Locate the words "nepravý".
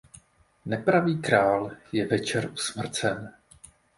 0.65-1.21